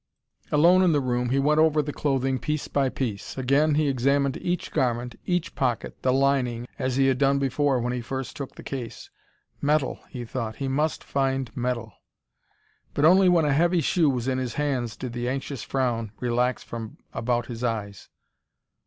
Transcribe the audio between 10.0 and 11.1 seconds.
he thought, he must